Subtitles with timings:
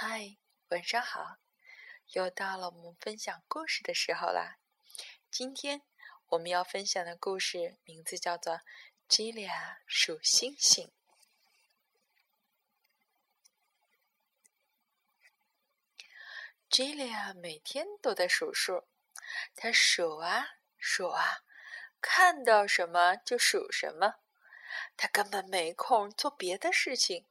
[0.00, 0.36] 嗨，
[0.68, 1.38] 晚上好！
[2.12, 4.58] 又到了我们分享故事的时候啦。
[5.28, 5.82] 今天
[6.28, 8.52] 我们要分享的故事名字叫做
[9.08, 10.86] 《吉利亚数星星》。
[16.70, 18.84] 吉利亚每天都在数数，
[19.56, 21.42] 他数啊数啊，
[22.00, 24.20] 看到什么就数什么，
[24.96, 27.26] 他根本没空做别的事情。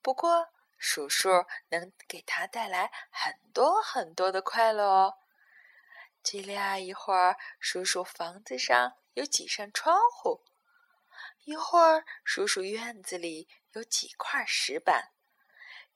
[0.00, 0.54] 不过，
[0.84, 5.14] 数数能给他带来很多很多的快乐哦。
[6.24, 10.44] 吉利亚一会儿数数房子上有几扇窗户，
[11.44, 15.12] 一会儿数数院子里有几块石板，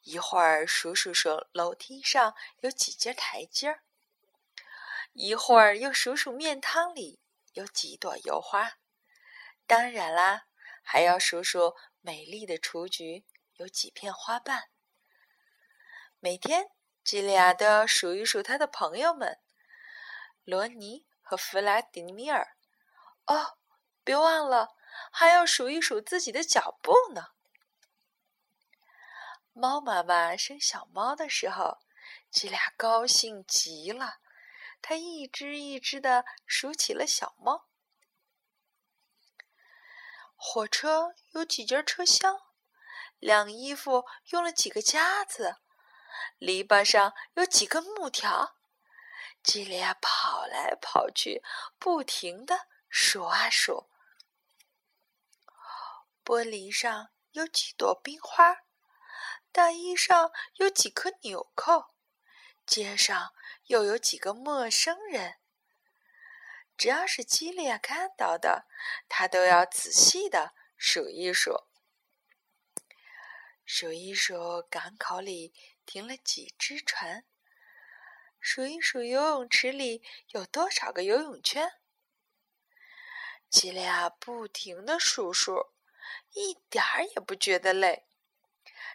[0.02, 3.82] 一会儿数数数楼梯上有几阶台阶儿，
[5.12, 7.18] 一会儿又数数面汤里
[7.54, 8.78] 有几朵油花。
[9.66, 10.46] 当然啦，
[10.80, 13.24] 还要数数美丽的雏菊
[13.56, 14.70] 有几片花瓣。
[16.26, 16.72] 每天，
[17.04, 19.38] 吉利亚都要数一数他的朋友们，
[20.42, 22.56] 罗尼和弗拉迪米尔。
[23.26, 23.58] 哦，
[24.02, 24.74] 别忘了，
[25.12, 27.26] 还要数一数自己的脚步呢。
[29.52, 31.78] 猫妈妈生小猫的时候，
[32.28, 34.16] 吉利亚高兴极了，
[34.82, 37.68] 它一只一只的数起了小猫。
[40.34, 42.36] 火车有几节车厢？
[43.20, 45.58] 晾衣服用了几个夹子？
[46.38, 48.56] 篱笆上有几根木条，
[49.42, 51.42] 吉利亚跑来跑去，
[51.78, 53.88] 不停的数啊数。
[56.24, 58.64] 玻璃上有几朵冰花，
[59.52, 61.94] 大衣上有几颗纽扣，
[62.66, 63.32] 街上
[63.66, 65.36] 又有几个陌生人。
[66.76, 68.66] 只要是基利亚看到的，
[69.08, 71.64] 他都要仔细的数一数，
[73.64, 75.54] 数一数港口里。
[75.86, 77.24] 停了几只船？
[78.40, 81.72] 数一数游泳池里有多少个游泳圈？
[83.48, 85.72] 吉利亚不停的数数，
[86.32, 88.06] 一点儿也不觉得累。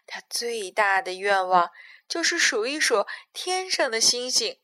[0.06, 1.72] 他最大的愿望
[2.08, 4.62] 就是数一数天上的星星。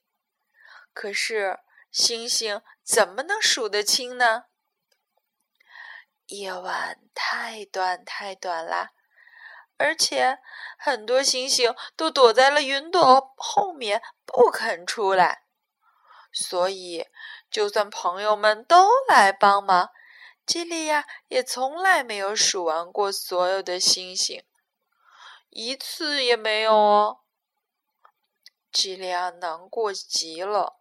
[0.93, 1.59] 可是
[1.91, 4.45] 星星怎么能数得清呢？
[6.27, 8.91] 夜晚太短太短了。
[9.77, 10.39] 而且
[10.77, 15.43] 很多星星都躲在了云朵后面，不肯出来。
[16.31, 17.05] 所以，
[17.49, 19.89] 就算朋友们都来帮忙，
[20.45, 24.43] 吉利亚也从来没有数完过所有的星星，
[25.49, 27.19] 一次也没有哦。
[28.71, 30.79] 吉利亚难过极了。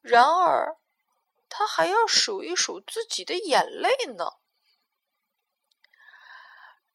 [0.00, 0.78] 然而，
[1.48, 4.41] 他还要数一数自己的眼泪呢。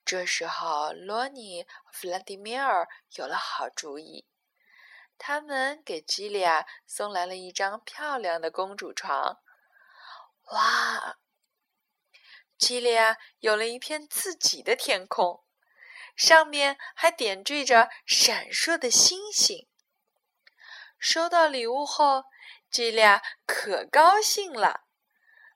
[0.07, 2.88] 这时候，罗尼弗拉迪米尔
[3.18, 4.25] 有了好主意，
[5.18, 9.41] 他们给吉利亚送来了一张漂亮的公主床。
[10.51, 11.18] 哇！
[12.57, 15.44] 吉利亚有了一片自己的天空，
[16.16, 19.68] 上面还点缀着闪烁的星星。
[20.97, 22.24] 收到礼物后，
[22.72, 24.85] 吉利亚可高兴了。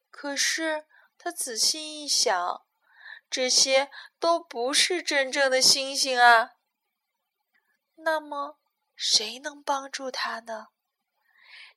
[0.09, 0.85] 可是，
[1.17, 2.65] 他仔细一想。
[3.31, 6.51] 这些都不是真正的星星啊！
[7.95, 8.59] 那么
[8.93, 10.67] 谁能帮助他呢？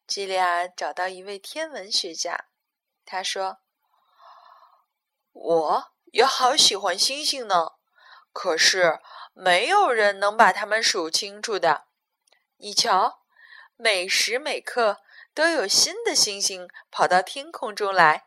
[0.04, 2.46] 吉利亚找到一位天文学家，
[3.06, 3.58] 他说
[5.30, 7.74] ：“我也好喜欢星星呢，
[8.32, 8.98] 可是
[9.32, 11.86] 没有人能把它们数清楚的。
[12.56, 13.22] 你瞧，
[13.76, 15.00] 每时每刻
[15.32, 18.26] 都有新的星星跑到天空中来，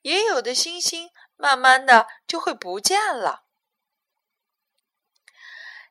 [0.00, 1.10] 也有的星星。”
[1.42, 3.48] 慢慢的就会不见了。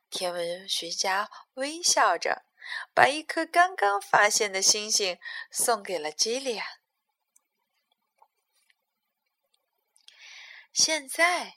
[0.08, 2.46] 天文学家微笑着，
[2.94, 5.18] 把一颗刚刚发现的星星
[5.50, 6.64] 送给了吉利亚。
[10.72, 11.56] 现在，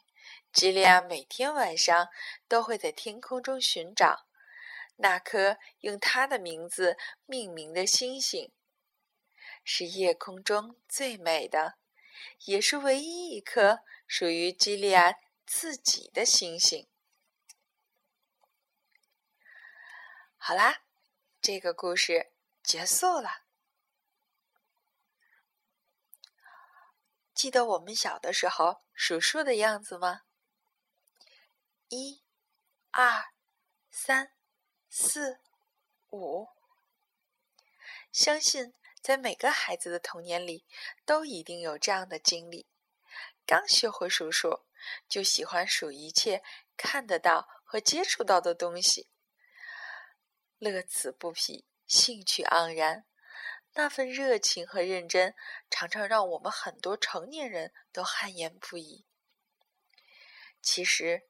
[0.51, 2.09] 吉利亚每天晚上
[2.49, 4.27] 都会在天空中寻找
[4.97, 8.51] 那颗用他的名字命名的星星，
[9.63, 11.77] 是夜空中最美的。
[12.45, 15.15] 也是唯一一颗属于基利亚
[15.45, 16.87] 自己的星星。
[20.37, 20.83] 好啦，
[21.41, 22.31] 这个故事
[22.61, 23.45] 结束了。
[27.33, 30.21] 记得我们小的时候数数的样子吗？
[31.89, 32.23] 一、
[32.91, 33.25] 二、
[33.89, 34.31] 三、
[34.89, 35.41] 四、
[36.11, 36.47] 五。
[38.11, 38.73] 相信。
[39.05, 40.65] 在每个孩子的童年里，
[41.05, 42.65] 都一定有这样的经历：
[43.45, 44.65] 刚学会数数，
[45.07, 46.41] 就喜欢数一切
[46.75, 49.07] 看得到和接触到的东西。
[50.57, 53.05] 乐此不疲，兴趣盎然。
[53.73, 55.35] 那份热情和认真，
[55.69, 59.05] 常常让我们很多成年人都汗颜不已。
[60.63, 61.27] 其实，